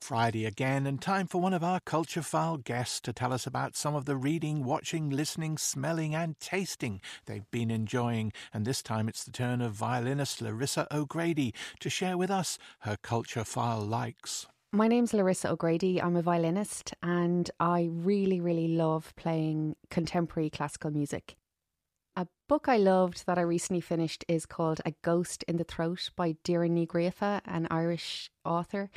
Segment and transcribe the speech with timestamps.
[0.00, 3.76] Friday again, and time for one of our culture file guests to tell us about
[3.76, 8.32] some of the reading, watching, listening, smelling, and tasting they've been enjoying.
[8.52, 12.96] And this time it's the turn of violinist Larissa O'Grady to share with us her
[13.02, 14.46] culture file likes.
[14.72, 16.00] My name's Larissa O'Grady.
[16.00, 21.36] I'm a violinist and I really, really love playing contemporary classical music.
[22.16, 26.10] A book I loved that I recently finished is called A Ghost in the Throat
[26.16, 28.90] by Ní Ghríofa, an Irish author.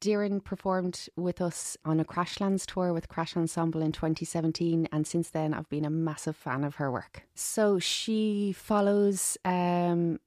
[0.00, 5.30] Doireann performed with us on a Crashlands tour with Crash Ensemble in 2017, and since
[5.30, 7.24] then I've been a massive fan of her work.
[7.34, 10.18] So she follows um,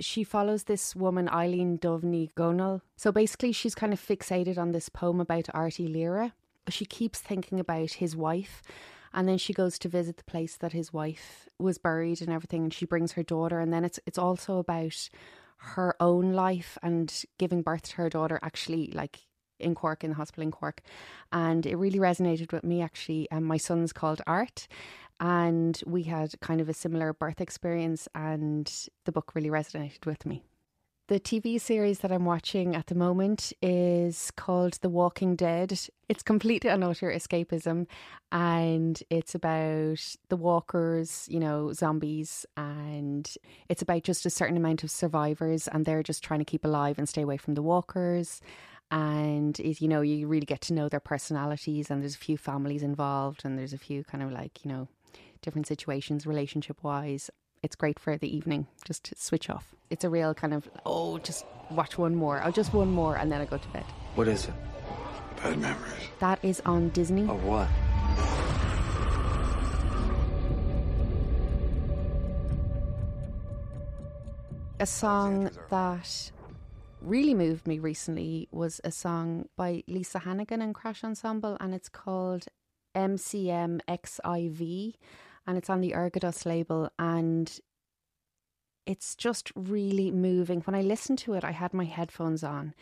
[0.00, 2.80] she follows this woman, Eibhlín Dubh Ní Chonaill.
[2.96, 6.32] So basically, she's kind of fixated on this poem about Artie Lira.
[6.68, 8.62] She keeps thinking about his wife,
[9.12, 12.64] and then she goes to visit the place that his wife was buried and everything,
[12.64, 13.60] and she brings her daughter.
[13.60, 15.08] And then it's it's also about
[15.74, 19.26] her own life and giving birth to her daughter actually like
[19.58, 20.82] in Cork in the hospital in Cork.
[21.32, 24.68] And it really resonated with me actually and my son's called Art.
[25.18, 28.70] And we had kind of a similar birth experience and
[29.04, 30.44] the book really resonated with me
[31.08, 35.78] the TV series that I'm watching at the moment is called The Walking Dead.
[36.08, 37.86] It's complete and utter escapism,
[38.32, 43.32] and it's about the walkers, you know, zombies, and
[43.68, 46.98] it's about just a certain amount of survivors, and they're just trying to keep alive
[46.98, 48.40] and stay away from the walkers.
[48.90, 52.82] And you know, you really get to know their personalities, and there's a few families
[52.82, 54.88] involved, and there's a few kind of like you know,
[55.40, 57.30] different situations relationship wise
[57.62, 59.74] it's great for the evening, just to switch off.
[59.90, 62.40] It's a real kind of, oh, just watch one more.
[62.42, 63.84] I'll just one more and then I go to bed.
[64.14, 64.54] What is it?
[65.42, 65.92] Bad memories.
[66.20, 67.28] That is on Disney.
[67.28, 67.68] Of what?
[74.78, 76.32] A song that
[77.00, 81.88] really moved me recently was a song by Lisa Hannigan and Crash Ensemble, and it's
[81.88, 82.44] called
[82.94, 84.92] MCMXIV
[85.46, 87.60] and it's on the Ergodos label and
[88.86, 90.60] it's just really moving.
[90.60, 92.74] When I listened to it, I had my headphones on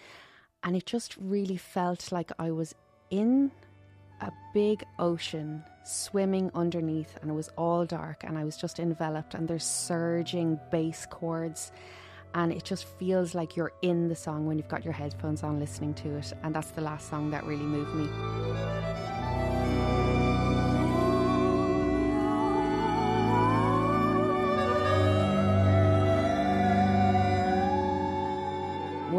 [0.62, 2.74] and it just really felt like I was
[3.10, 3.50] in
[4.20, 9.34] a big ocean swimming underneath and it was all dark and I was just enveloped
[9.34, 11.72] and there's surging bass chords
[12.34, 15.60] and it just feels like you're in the song when you've got your headphones on
[15.60, 19.13] listening to it and that's the last song that really moved me.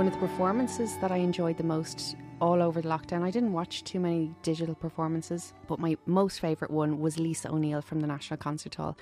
[0.05, 3.23] One of the performances that I enjoyed the most all over the lockdown.
[3.23, 7.81] I didn't watch too many digital performances, but my most favourite one was Lisa O'Neill
[7.81, 8.95] from the National Concert Hall.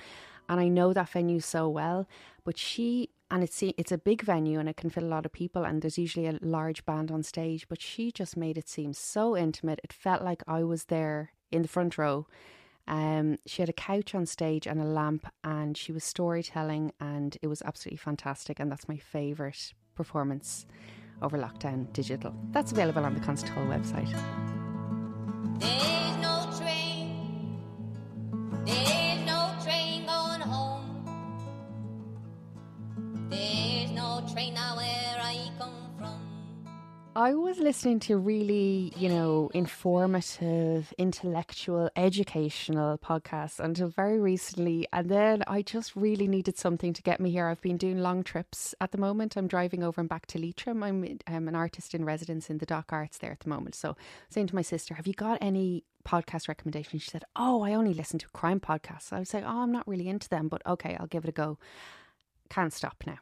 [0.48, 2.08] And I know that venue so well,
[2.42, 5.32] but she and it's it's a big venue and it can fit a lot of
[5.32, 8.94] people and there's usually a large band on stage, but she just made it seem
[8.94, 9.80] so intimate.
[9.84, 12.26] It felt like I was there in the front row.
[12.88, 17.36] Um, she had a couch on stage and a lamp, and she was storytelling, and
[17.42, 18.58] it was absolutely fantastic.
[18.58, 20.66] And that's my favourite performance
[21.22, 22.34] over lockdown digital.
[22.50, 24.10] That's available on the Concert Hall website.
[25.60, 27.58] There's no train.
[28.64, 30.84] There's no train going home.
[33.30, 35.83] There's no train now where I come
[37.16, 44.88] I was listening to really, you know, informative, intellectual, educational podcasts until very recently.
[44.92, 47.46] And then I just really needed something to get me here.
[47.46, 49.36] I've been doing long trips at the moment.
[49.36, 50.82] I'm driving over and back to Leitrim.
[50.82, 53.76] I'm, I'm an artist in residence in the Dock Arts there at the moment.
[53.76, 53.96] So
[54.28, 57.02] saying to my sister, Have you got any podcast recommendations?
[57.04, 59.12] She said, Oh, I only listen to crime podcasts.
[59.12, 61.32] I was like, Oh, I'm not really into them, but okay, I'll give it a
[61.32, 61.58] go.
[62.50, 63.18] Can't stop now.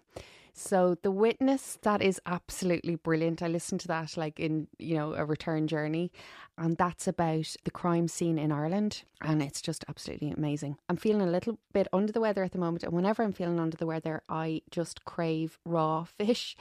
[0.55, 3.43] So The Witness, that is absolutely brilliant.
[3.43, 6.13] I listened to that like in, you know, a return journey.
[6.59, 9.05] And that's about the crime scene in Ireland.
[9.23, 10.77] And it's just absolutely amazing.
[10.89, 12.83] I'm feeling a little bit under the weather at the moment.
[12.85, 16.55] And whenever I'm feeling under the weather, I just crave raw fish.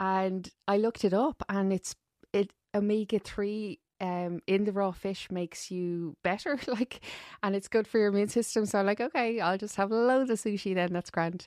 [0.00, 1.94] And I looked it up and it's
[2.32, 7.00] it omega three um, in the raw fish makes you better, like,
[7.42, 8.66] and it's good for your immune system.
[8.66, 10.92] So I'm like, okay, I'll just have loads of sushi then.
[10.92, 11.46] That's grand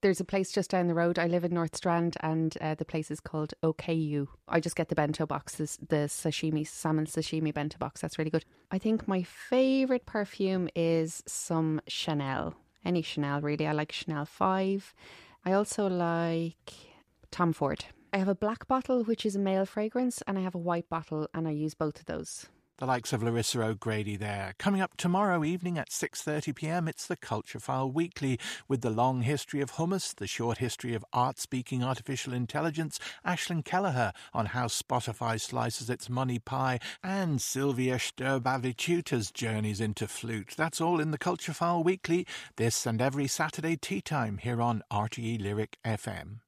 [0.00, 1.18] there's a place just down the road.
[1.18, 4.28] I live in North Strand, and uh, the place is called OKU.
[4.48, 8.00] I just get the bento boxes, the sashimi salmon sashimi bento box.
[8.00, 8.44] That's really good.
[8.70, 12.54] I think my favorite perfume is some Chanel.
[12.84, 13.66] Any Chanel, really.
[13.66, 14.94] I like Chanel Five.
[15.44, 16.72] I also like
[17.30, 17.84] Tom Ford.
[18.12, 20.88] I have a black bottle, which is a male fragrance, and I have a white
[20.88, 22.46] bottle, and I use both of those.
[22.78, 24.54] The likes of Larissa O'Grady there.
[24.56, 28.38] Coming up tomorrow evening at 6.30pm, it's the Culture File Weekly
[28.68, 34.12] with the long history of hummus, the short history of art-speaking artificial intelligence, Ashlyn Kelleher
[34.32, 40.54] on how Spotify slices its money pie, and Sylvia Sturbavichuta's journeys into flute.
[40.56, 42.26] That's all in the Culture File Weekly,
[42.56, 46.38] this and every Saturday tea time here on RTE Lyric FM.